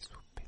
soupe. 0.00 0.39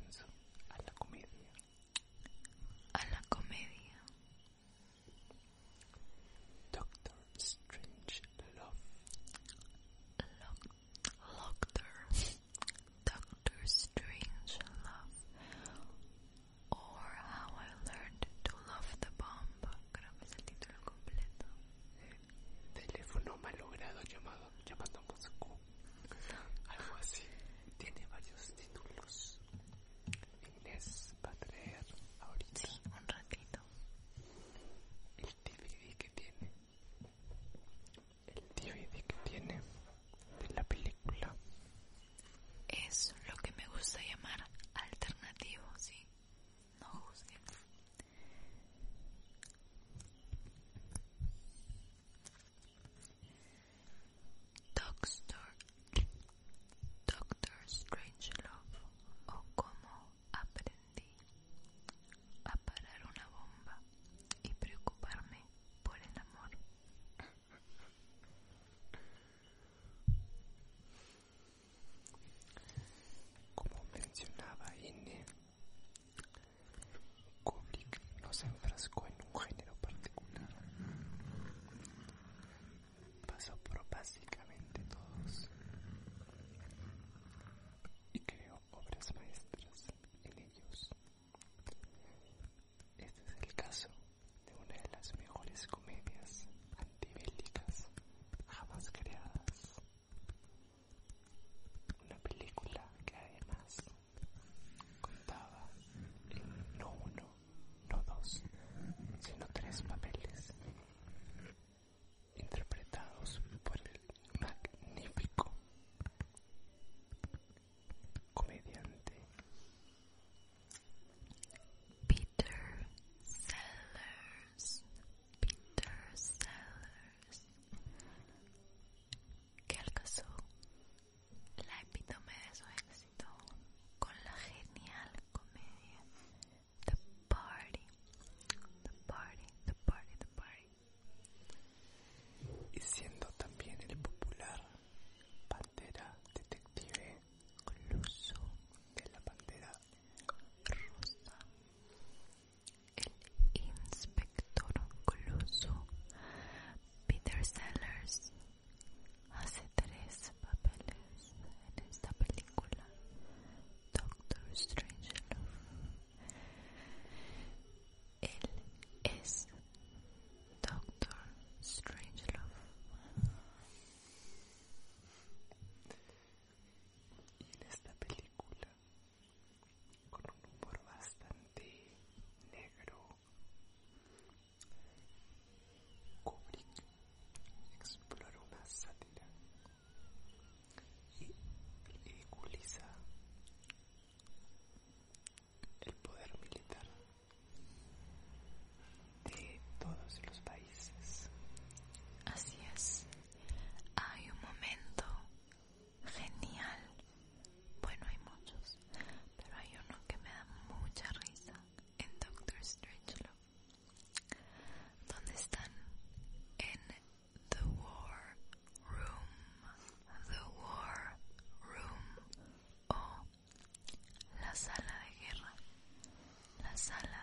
Sala 226.87 227.22